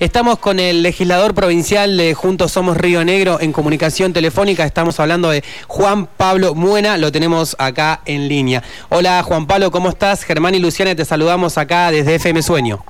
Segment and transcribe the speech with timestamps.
[0.00, 4.64] Estamos con el legislador provincial de Juntos Somos Río Negro en comunicación telefónica.
[4.64, 8.62] Estamos hablando de Juan Pablo Muena, lo tenemos acá en línea.
[8.88, 10.24] Hola Juan Pablo, ¿cómo estás?
[10.24, 12.82] Germán y Luciana, te saludamos acá desde FM Sueño.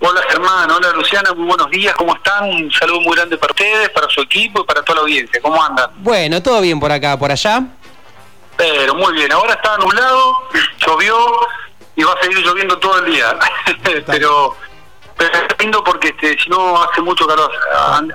[0.00, 2.48] Hola Germán, hola Luciana, muy buenos días, ¿cómo están?
[2.48, 5.38] Un saludo muy grande para ustedes, para su equipo y para toda la audiencia.
[5.42, 5.90] ¿Cómo andan?
[5.98, 7.64] Bueno, todo bien por acá, por allá.
[8.56, 10.38] Pero muy bien, ahora está nublado,
[10.86, 11.18] llovió
[11.96, 13.38] y va a seguir lloviendo todo el día.
[14.06, 14.56] Pero
[15.18, 17.50] pero es lindo porque este, si no hace mucho calor.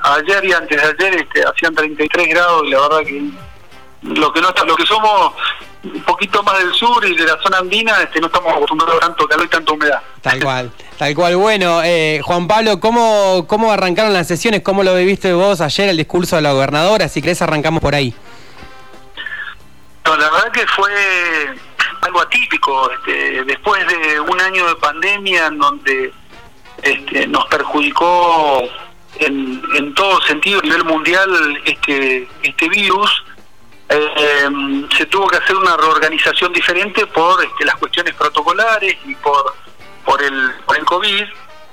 [0.04, 3.22] ayer y antes de ayer este, hacían 33 grados y la verdad que
[4.04, 5.34] lo que no lo que somos
[5.84, 9.00] un poquito más del sur y de la zona andina, este, no estamos acostumbrados a
[9.00, 10.02] tanto calor y tanta humedad.
[10.22, 11.36] Tal cual, tal cual.
[11.36, 14.62] Bueno, eh, Juan Pablo, ¿cómo, ¿cómo arrancaron las sesiones?
[14.62, 17.10] ¿Cómo lo viviste vos ayer el discurso de la gobernadora?
[17.10, 18.14] Si crees arrancamos por ahí.
[20.06, 20.90] No, la verdad que fue
[22.02, 22.90] algo atípico.
[22.92, 26.14] Este, después de un año de pandemia en donde
[26.84, 28.64] este, nos perjudicó
[29.20, 33.24] en, en, todo sentido a nivel mundial este, este virus.
[33.90, 34.50] Eh,
[34.98, 39.56] se tuvo que hacer una reorganización diferente por este, las cuestiones protocolares y por
[40.04, 41.24] por el por el COVID,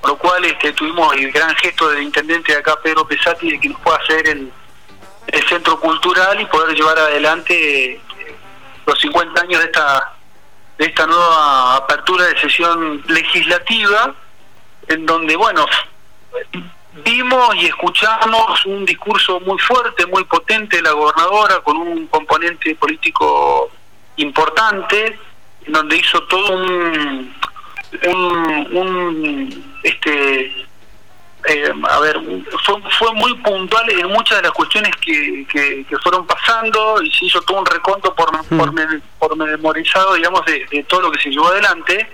[0.04, 3.68] lo cual este, tuvimos el gran gesto del intendente de acá, Pedro Pesati, de que
[3.68, 4.52] nos pueda hacer el,
[5.26, 8.00] el centro cultural y poder llevar adelante eh,
[8.86, 10.12] los 50 años de esta
[10.78, 14.14] de esta nueva apertura de sesión legislativa
[14.90, 15.64] en donde, bueno,
[17.04, 22.74] vimos y escuchamos un discurso muy fuerte, muy potente de la gobernadora, con un componente
[22.74, 23.70] político
[24.16, 25.18] importante,
[25.64, 27.32] en donde hizo todo un,
[28.72, 30.46] un, este,
[31.46, 32.20] eh, a ver,
[32.64, 37.26] fue, fue muy puntual en muchas de las cuestiones que, que, fueron pasando y se
[37.26, 39.02] hizo todo un reconto por, por, mm.
[39.20, 42.08] por memorizado, digamos, de todo lo que se llevó adelante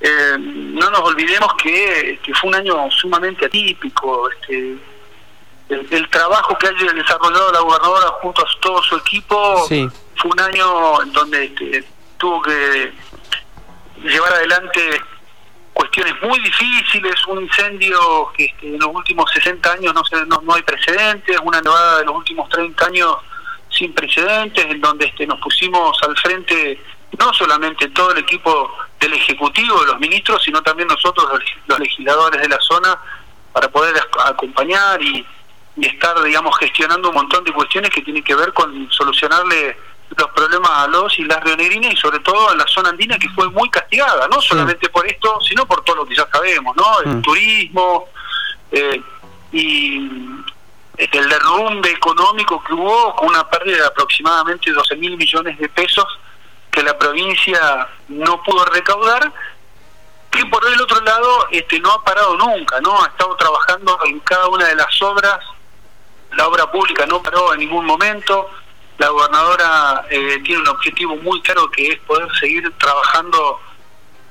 [0.00, 4.30] eh, no nos olvidemos que, fue un año sumamente atípico.
[4.30, 4.76] Este,
[5.68, 11.02] el, trabajo que haya desarrollado la gobernadora junto a todo su equipo fue un año
[11.02, 11.84] en donde este,
[12.18, 12.92] tuvo que
[14.02, 15.00] llevar adelante
[15.72, 20.54] cuestiones muy difíciles, un incendio que este, en los últimos 60 años no, no, no
[20.54, 23.16] hay precedentes, una nevada de los últimos 30 años
[23.68, 26.82] sin precedentes, en donde este, nos pusimos al frente
[27.18, 31.26] no solamente todo el equipo del Ejecutivo, de los ministros, sino también nosotros,
[31.66, 32.98] los legisladores de la zona,
[33.52, 33.94] para poder
[34.26, 35.26] acompañar y,
[35.80, 39.78] estar, digamos, gestionando un montón de cuestiones que tienen que ver con solucionarle
[40.14, 43.28] los problemas a los y las rionegrinas y sobre todo en la zona andina que
[43.30, 47.00] fue muy castigada, no solamente por esto, sino por todo lo que ya sabemos, ¿no?
[47.04, 47.22] El mm.
[47.22, 48.08] turismo
[48.72, 49.00] eh,
[49.52, 49.96] y
[50.98, 56.06] el derrumbe económico que hubo con una pérdida de aproximadamente 12 mil millones de pesos
[56.70, 59.32] que la provincia no pudo recaudar,
[60.30, 63.02] que por el otro lado este no ha parado nunca, ¿no?
[63.02, 65.38] Ha estado trabajando en cada una de las obras,
[66.32, 68.48] la obra pública no paró en ningún momento,
[68.98, 73.58] la gobernadora eh, tiene un objetivo muy claro que es poder seguir trabajando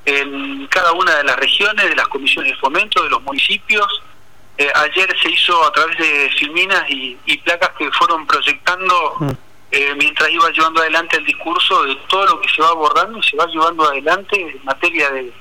[0.05, 3.87] en cada una de las regiones, de las comisiones de fomento, de los municipios.
[4.57, 9.15] Eh, ayer se hizo a través de filminas y, placas que fueron proyectando...
[9.19, 9.31] Mm.
[9.99, 13.35] Mientras iba llevando adelante el discurso de todo lo que se va abordando y se
[13.35, 15.33] va llevando adelante en materia de,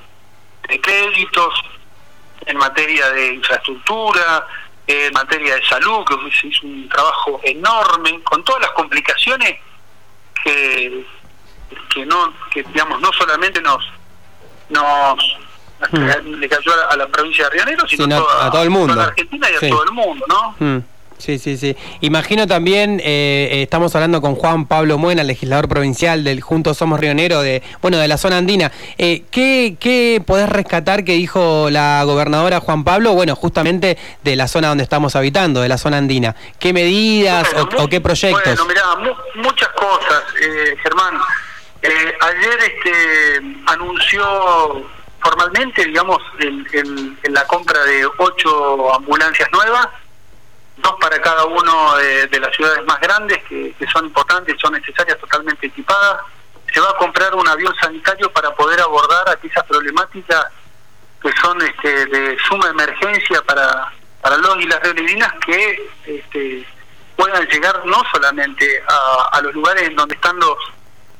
[0.80, 1.54] créditos,
[2.44, 4.46] en materia de infraestructura,
[4.84, 9.60] en materia de salud, que se hizo un trabajo enorme, con todas las complicaciones
[10.42, 11.06] que,
[11.94, 13.84] que no, que digamos, no solamente nos
[14.70, 15.38] nos
[15.92, 16.34] mm.
[16.34, 18.92] le cayó a la, provincia de Río sino, a, todo el mundo.
[18.92, 20.56] a la Argentina y a todo el mundo, ¿no?
[20.58, 20.78] Mm.
[21.18, 21.76] Sí, sí, sí.
[22.00, 27.00] Imagino también, eh, eh, estamos hablando con Juan Pablo Muena, legislador provincial del Juntos Somos
[27.00, 28.70] Rionero, de, bueno, de la zona andina.
[28.98, 33.14] Eh, ¿qué, ¿Qué podés rescatar que dijo la gobernadora Juan Pablo?
[33.14, 36.36] Bueno, justamente de la zona donde estamos habitando, de la zona andina.
[36.60, 38.44] ¿Qué medidas o, qué proyectos?
[38.44, 40.22] Bueno, mirá, muchas cosas,
[40.82, 41.18] Germán.
[41.82, 44.86] ayer este, anunció
[45.20, 46.18] formalmente, digamos,
[47.28, 49.88] la compra de ocho ambulancias nuevas
[50.80, 55.66] dos para cada uno de, las ciudades más grandes que, son importantes, son necesarias, totalmente
[55.66, 56.20] equipadas.
[56.72, 60.46] Se va a comprar un avión sanitario para poder abordar aquellas problemáticas
[61.22, 66.66] que son este, de suma emergencia para, para los y las rionegrinas que este,
[67.16, 68.82] puedan llegar no solamente
[69.32, 70.56] a, los lugares en donde están los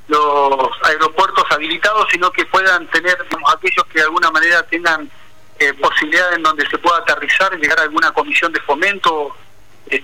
[0.09, 3.19] los aeropuertos habilitados, sino que puedan tener
[3.55, 5.11] aquellos que de alguna manera tengan
[5.59, 8.98] eh, posibilidad en donde se pueda aterrizar, llegar a alguna comisión de fomento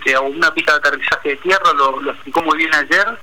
[0.04, 3.18] este, a una pista de aterrizaje de tierra, lo, explicó muy bien ayer,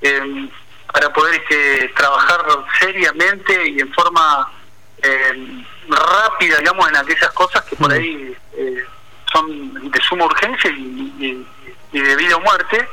[0.00, 0.50] em,
[0.92, 2.44] para poder este, trabajar
[2.80, 4.50] seriamente y en forma
[5.02, 8.84] em, rápida, digamos, en aquellas cosas que por ahí eh,
[9.32, 11.46] son de suma urgencia y,
[11.92, 12.88] de vida o muerte.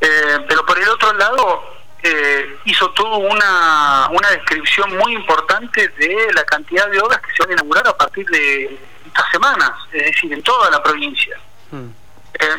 [0.00, 1.62] Eh, pero por el otro lado,
[2.02, 7.42] eh, hizo todo una, una descripción muy importante de la cantidad de obras que se
[7.42, 11.38] van a inaugurar a partir de estas semanas, es decir, en toda la provincia.
[11.70, 12.01] Mm.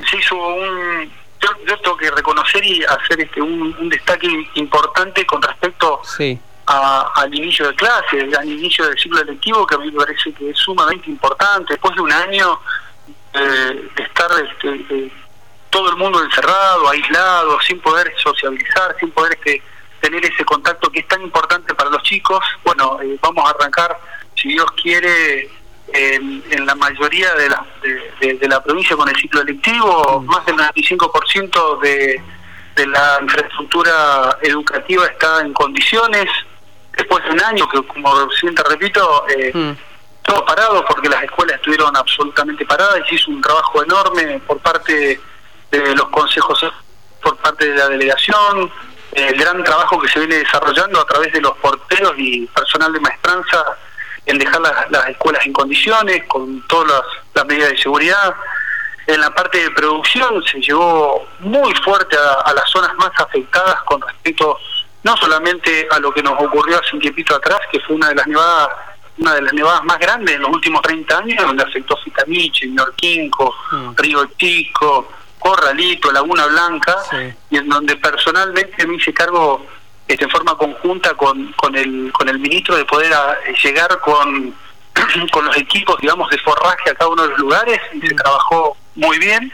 [0.10, 1.12] Se hizo un
[1.66, 6.02] yo, tengo que reconocer y hacer este un, destaque importante con respecto
[6.66, 10.52] al inicio de clase, al inicio del ciclo electivo, que a mí me parece que
[10.52, 11.74] es sumamente importante.
[11.74, 12.60] Después de un año
[13.34, 15.12] eh, de estar este, eh,
[15.70, 19.62] todo el mundo encerrado, aislado, sin poder sociabilizar, sin poder este,
[20.00, 23.98] tener ese contacto que es tan importante para los chicos, bueno, eh, vamos a arrancar,
[24.36, 25.50] si Dios quiere,
[25.94, 27.66] en, la mayoría de la,
[28.20, 30.26] de, la provincia con el ciclo electivo, mm.
[30.26, 32.22] más del 95% de,
[32.76, 36.26] de la infraestructura educativa está en condiciones.
[36.98, 39.72] Después de un año, que como siempre repito, eh, mm.
[40.24, 44.60] todo parado porque las escuelas estuvieron absolutamente paradas y se hizo un trabajo enorme por
[44.60, 45.20] parte
[45.72, 46.66] de los consejos,
[47.22, 48.72] por parte de la delegación,
[49.14, 53.00] el gran trabajo que se viene desarrollando a través de los porteros y personal de
[53.00, 53.64] maestranza
[54.26, 57.04] en dejar las, escuelas en condiciones, con todas
[57.36, 58.34] las, medidas de seguridad.
[59.06, 64.02] En la parte de producción se llegó muy fuerte a, las zonas más afectadas con
[64.02, 64.58] respecto
[65.04, 68.16] no solamente a lo que nos ocurrió hace un tiempito atrás, que fue una de
[68.16, 68.70] las nevadas
[69.16, 73.54] una de las nevadas más grandes en los últimos 30 años, donde afectó Fitamiche, Norquinco,
[73.72, 73.96] mm.
[73.96, 76.96] Río Chico, Corralito, Laguna Blanca,
[77.50, 79.64] y en donde personalmente me hice cargo
[80.08, 83.14] este, en forma conjunta con, con, el, con el ministro de poder
[83.64, 84.54] llegar con,
[85.32, 88.76] con los equipos, digamos, de forraje a cada uno de los lugares y se trabajó
[88.96, 89.52] muy bien,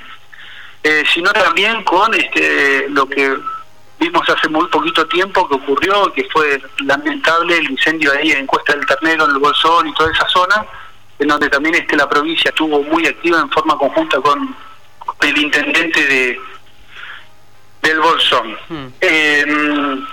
[0.83, 3.37] eh, sino también con este, lo que
[3.99, 8.73] vimos hace muy poquito tiempo que ocurrió, que fue lamentable el incendio ahí en Cuesta
[8.73, 10.65] del Ternero, en el Bolsón y toda esa zona,
[11.19, 14.55] en donde también este, la provincia estuvo muy activa en forma conjunta con
[15.21, 16.39] el intendente de,
[17.81, 18.57] del Bolsón.
[18.67, 18.87] Hmm.
[19.01, 19.45] Eh,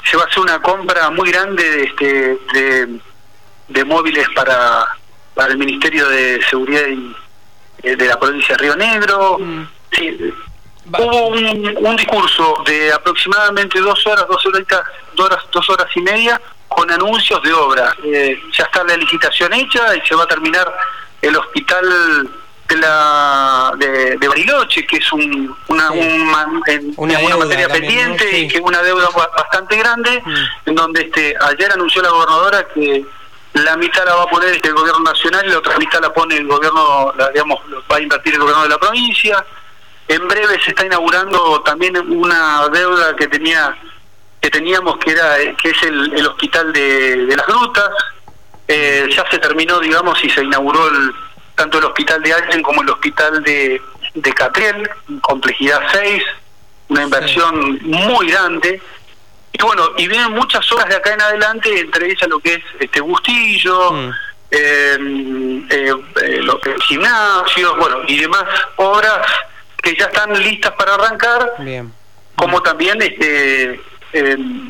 [0.04, 2.88] se va a hacer una compra muy grande de, este,
[3.68, 4.86] de, móviles para,
[5.34, 6.84] para el Ministerio de Seguridad
[7.82, 9.38] eh, de la provincia de Río Negro.
[9.38, 9.66] Hmm.
[10.98, 14.62] hubo un, discurso de aproximadamente dos horas, dos horas,
[15.14, 17.94] dos horas, dos horas y media con anuncios de obras.
[18.04, 20.72] Eh, ya está la licitación hecha y se va a terminar
[21.22, 22.30] el hospital
[22.68, 28.82] de la de, Bariloche, que es un, una, una, materia pendiente y que es una
[28.82, 30.68] deuda bastante grande, mm.
[30.68, 33.04] en donde este ayer anunció la gobernadora que
[33.54, 36.12] la mitad la va a poner este, el gobierno nacional y la otra mitad la
[36.12, 37.60] pone el gobierno, digamos,
[37.90, 39.44] va a invertir el gobierno de la provincia.
[40.08, 43.76] En breve se está inaugurando también una deuda que tenía
[44.40, 47.90] que teníamos que era que es el, hospital de, las grutas.
[48.68, 51.14] Eh, ya se terminó, digamos, y se inauguró el
[51.56, 53.80] tanto el hospital de Allen como el hospital de,
[54.14, 54.88] de Catriel,
[55.22, 56.22] complejidad 6,
[56.88, 58.80] una inversión muy grande.
[59.52, 62.62] Y bueno, y vienen muchas obras de acá en adelante, entre ellas lo que es
[62.78, 64.10] este Bustillo, mm.
[64.50, 68.44] eh, eh, eh, los gimnasios, bueno, y demás
[68.76, 69.26] obras
[69.82, 71.92] que ya están listas para arrancar, Bien.
[72.36, 73.80] como también este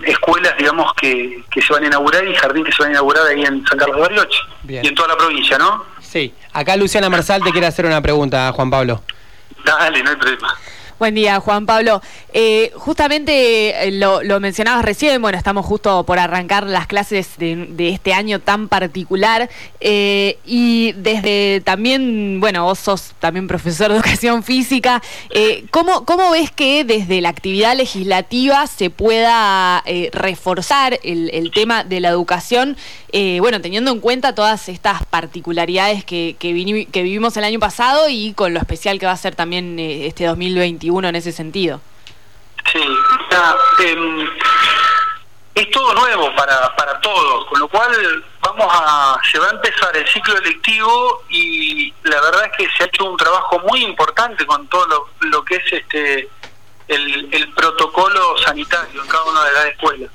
[0.03, 3.29] escuelas, digamos, que, que se van a inaugurar y jardín que se van a inaugurar
[3.29, 5.85] ahí en San Carlos de Bariloche y en toda la provincia, ¿no?
[6.01, 9.03] Sí, acá Luciana Marsal te quiere hacer una pregunta, Juan Pablo.
[9.65, 10.57] Dale, no hay problema.
[10.99, 12.01] Buen día, Juan Pablo.
[12.33, 18.15] Eh, justamente eh, lo, mencionabas recién, bueno, estamos justo por arrancar las clases de, este
[18.15, 19.51] año tan particular
[19.81, 25.03] eh, y desde también, bueno, vos sos también profesor de educación física,
[25.71, 32.09] ¿cómo, ¿cómo, ves que desde la actividad legislativa se pueda reforzar el, tema de la
[32.09, 32.77] educación,
[33.41, 38.55] bueno, teniendo en cuenta todas estas particularidades que, que, vivimos el año pasado y con
[38.55, 40.29] lo especial que va a ser también este
[40.87, 40.99] 2021?
[40.99, 41.81] uno en ese sentido.
[42.73, 42.83] Sí,
[43.85, 44.29] em,
[45.55, 49.97] es todo nuevo para, para todos, con lo cual vamos a, se va a empezar
[49.97, 54.45] el ciclo electivo y la verdad es que se ha hecho un trabajo muy importante
[54.45, 56.29] con todo lo, que es este
[56.89, 60.11] el, el, protocolo sanitario en cada una de las escuelas.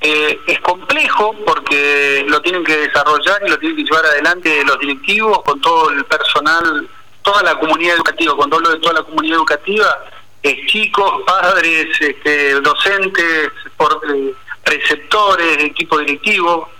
[0.00, 4.78] Eh, es complejo porque lo tienen que desarrollar y lo tienen que llevar adelante los
[4.78, 6.88] directivos con todo el personal
[7.28, 10.04] toda la comunidad educativa, cuando hablo de toda la comunidad educativa,
[10.42, 14.32] es chicos, padres, este, docentes, por, eh,
[14.64, 16.70] receptores, equipo directivo,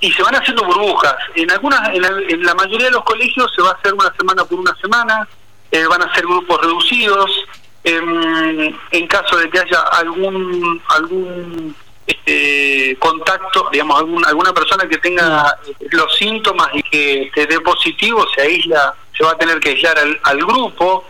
[0.00, 1.14] y se van haciendo burbujas.
[1.34, 4.58] En algunas, en la, mayoría de los colegios se va a hacer una semana por
[4.58, 5.28] una semana,
[5.72, 7.30] eh, van a ser grupos reducidos.
[7.84, 11.74] en caso de que haya algún algún
[12.06, 15.58] este, contacto, digamos, alguna persona que tenga
[15.90, 19.98] los síntomas y que te dé positivo, se aísla, se va a tener que aislar
[20.22, 21.04] al, grupo.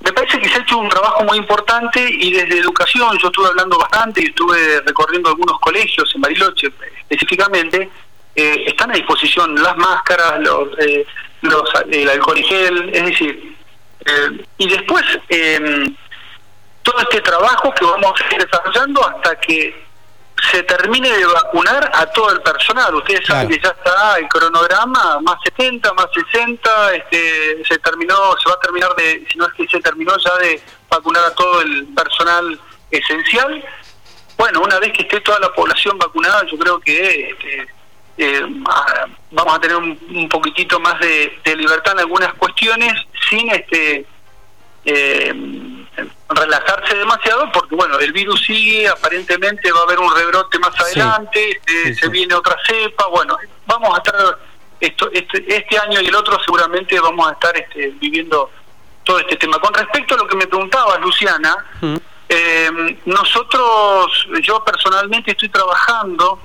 [0.00, 3.48] Me parece que se ha hecho un trabajo muy importante y desde educación, yo estuve
[3.48, 6.72] hablando bastante y estuve recorriendo algunos colegios en Bariloche
[7.08, 7.90] específicamente,
[8.34, 11.06] eh, están a disposición las máscaras, los, eh,
[11.42, 13.56] los, el alcohol y gel, es decir,
[14.04, 15.02] eh, y después
[16.82, 19.85] todo este trabajo que vamos a seguir desarrollando hasta que
[20.50, 22.94] se termine de vacunar a todo el personal.
[22.94, 28.48] Ustedes saben que ya está el cronograma, más 70, más 60, este, se terminó, se
[28.48, 31.62] va a terminar de, si no es que se terminó ya de vacunar a todo
[31.62, 33.64] el personal esencial.
[34.36, 37.66] Bueno, una vez que esté toda la población vacunada, yo creo que este,
[38.18, 38.46] eh,
[39.30, 42.92] vamos a tener un, poquitito más de, de, libertad en algunas cuestiones
[43.30, 44.04] sin este
[44.84, 45.34] eh,
[46.28, 51.60] relajarse demasiado porque bueno el virus sigue aparentemente va a haber un rebrote más adelante
[51.66, 53.36] eh, se viene otra cepa bueno
[53.66, 54.38] vamos a estar
[54.80, 58.50] esto este, este año y el otro seguramente vamos a estar este, viviendo
[59.04, 59.58] todo este tema.
[59.60, 61.56] Con respecto a lo que me preguntabas Luciana
[62.28, 66.40] eh, nosotros yo personalmente estoy trabajando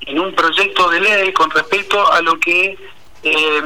[0.00, 2.76] en un proyecto de ley con respecto a lo que
[3.22, 3.62] eh,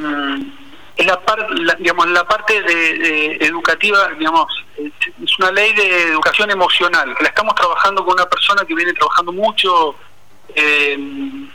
[1.01, 1.47] es la, parte
[1.79, 7.15] digamos, la parte de, educativa, digamos, es una ley de educación emocional.
[7.21, 9.95] La estamos trabajando con una persona que viene trabajando mucho,
[10.55, 10.99] eh,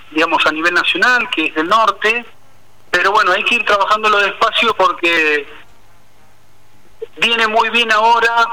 [0.10, 2.26] digamos, a nivel nacional, que es del norte,
[2.90, 5.48] pero bueno, hay que ir trabajándolo despacio porque
[7.18, 8.48] viene muy bien ahora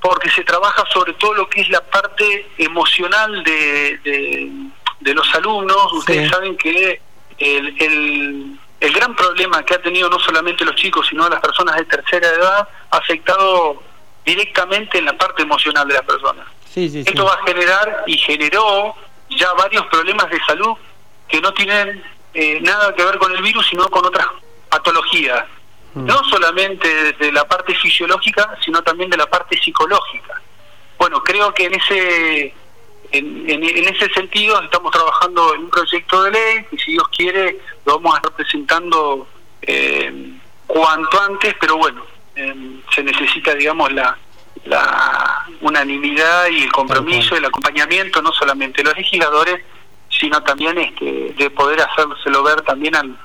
[0.00, 3.98] porque se trabaja sobre todo lo que es la parte emocional de,
[5.00, 5.92] de, los alumnos.
[5.94, 7.00] Ustedes saben que
[7.38, 11.84] el el gran problema que ha tenido no solamente los chicos, sino las personas de
[11.84, 13.82] tercera edad, ha afectado
[14.24, 16.46] directamente en la parte emocional de las personas.
[16.74, 18.94] Esto va a generar y generó
[19.30, 20.76] ya varios problemas de salud
[21.26, 22.02] que no tienen
[22.34, 24.26] eh, nada que ver con el virus, sino con otras
[24.68, 25.44] patologías.
[25.94, 26.04] Mm.
[26.04, 30.40] No solamente de la parte fisiológica, sino también de la parte psicológica.
[30.98, 32.54] Bueno, creo que en ese
[33.12, 37.58] en, en, ese sentido estamos trabajando en un proyecto de ley y si Dios quiere
[37.86, 39.26] lo vamos a estar presentando
[39.62, 40.32] eh,
[40.66, 42.04] cuanto antes, pero bueno,
[42.36, 42.54] eh,
[42.94, 44.16] se necesita, digamos, la,
[44.64, 49.64] la unanimidad y el compromiso, el acompañamiento, no solamente de los legisladores,
[50.10, 53.16] sino también este, de poder hacérselo ver también al,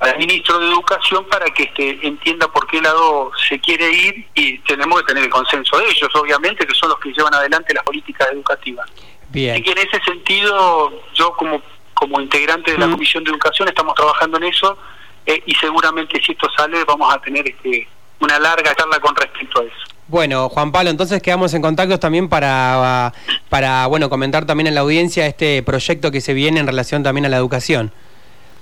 [0.00, 4.58] al ministro de Educación para que este, entienda por qué lado se quiere ir y
[4.60, 7.84] tenemos que tener el consenso de ellos, obviamente, que son los que llevan adelante las
[7.84, 8.90] políticas educativas.
[9.32, 9.56] Bien.
[9.56, 11.62] Y que en ese sentido, yo como,
[11.94, 12.88] como integrante de la.
[12.90, 14.76] Comisión de Educación estamos trabajando en eso
[15.26, 17.88] eh, y seguramente si esto sale vamos a tener este,
[18.20, 19.92] una larga charla con respecto a eso.
[20.08, 23.14] Bueno, Juan Pablo, entonces quedamos en contacto también para,
[23.48, 27.24] para bueno, comentar también en la audiencia este proyecto que se viene en relación también
[27.24, 27.92] a la educación.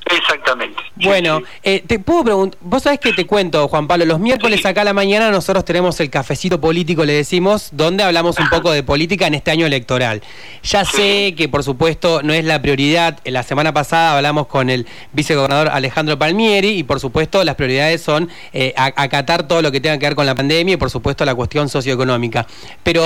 [0.07, 0.70] Exactamente.
[1.03, 4.83] Bueno, eh, te puedo preguntar, vos sabés que te cuento, Juan Pablo, los miércoles acá
[4.83, 8.83] a la mañana nosotros tenemos el cafecito político, le decimos, donde hablamos un poco de
[8.83, 10.23] política en este año electoral.
[10.63, 14.87] Ya sé que por supuesto no es la prioridad, la semana pasada hablamos con el
[15.13, 19.99] vicegobernador Alejandro Palmieri y por supuesto las prioridades son eh, acatar todo lo que tenga
[19.99, 22.47] que ver con la pandemia y por supuesto la cuestión socioeconómica.
[22.83, 23.05] Pero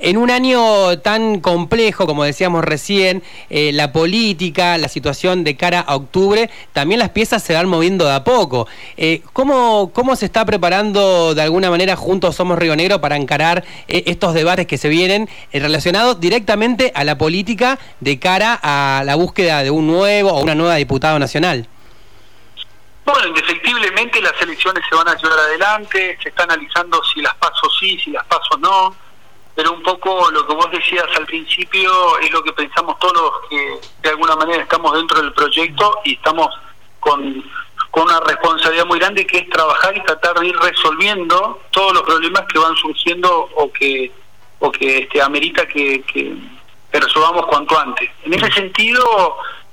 [0.00, 5.80] en un año tan complejo, como decíamos recién, eh, la política, la situación de cara
[5.80, 8.66] a octubre, también las piezas se van moviendo de a poco.
[8.96, 13.64] Eh, ¿cómo, ¿Cómo se está preparando de alguna manera juntos Somos Río Negro para encarar
[13.88, 19.02] eh, estos debates que se vienen eh, relacionados directamente a la política de cara a
[19.04, 21.68] la búsqueda de un nuevo o una nueva diputada nacional?
[23.04, 27.68] Bueno, indefectiblemente las elecciones se van a llevar adelante, se está analizando si las paso
[27.78, 29.06] sí, si las paso no
[29.56, 33.48] pero un poco lo que vos decías al principio es lo que pensamos todos los
[33.48, 36.48] que de alguna manera estamos dentro del proyecto y estamos
[37.06, 37.44] con,
[37.92, 42.42] una responsabilidad muy grande que es trabajar y tratar de ir resolviendo todos los problemas
[42.52, 44.12] que van surgiendo o que
[44.58, 46.36] o que este amerita que, que,
[46.92, 48.10] resolvamos cuanto antes.
[48.24, 49.02] En ese sentido,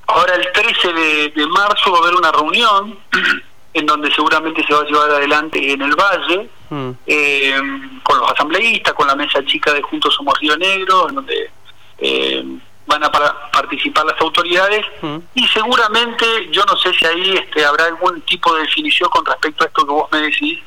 [0.07, 2.97] ahora el 13 de, de marzo va a haber una reunión
[3.73, 6.89] en donde seguramente se va a llevar adelante en el Valle, mm.
[7.07, 7.61] eh,
[8.03, 11.51] con los asambleístas, con la mesa chica de Juntos Somos Río Negro, en donde
[11.97, 12.45] eh,
[12.93, 13.11] van a
[13.51, 15.17] participar las autoridades, mm.
[15.35, 19.63] y seguramente, yo no sé si ahí este, habrá algún tipo de definición con respecto
[19.63, 20.59] a esto que vos me decís,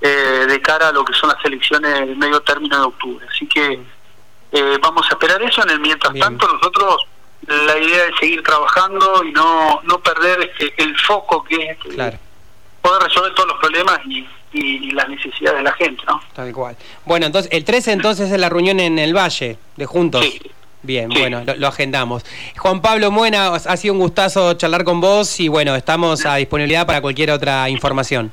[0.00, 3.26] eh, de cara a lo que son las elecciones del medio término de octubre.
[3.30, 3.80] Así que
[4.80, 7.06] vamos a esperar eso, en el mientras tanto nosotros
[7.46, 12.18] la idea es seguir trabajando y no, no perder este, el foco que es claro
[12.86, 14.26] poder resolver todos los problemas y,
[14.92, 16.18] las necesidades de la gente, ¿no?
[16.32, 16.74] Tal cual.
[17.04, 20.24] Bueno, entonces, el 13 entonces es la reunión en el Valle de Juntos.
[20.24, 20.40] Sí.
[20.86, 22.24] Bien, bueno, lo, agendamos.
[22.56, 26.86] Juan Pablo Muena, ha sido un gustazo charlar con vos y bueno, estamos a disponibilidad
[26.86, 28.32] para cualquier otra información.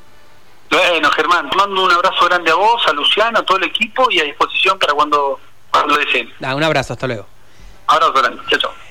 [0.70, 4.10] Bueno, Germán, te mando un abrazo grande a vos, a Luciano, a todo el equipo
[4.12, 5.40] y a disposición para cuando,
[5.72, 6.32] cuando lo deseen.
[6.40, 7.26] un abrazo, hasta luego.
[7.88, 8.83] Abrazo grande, chao, chao.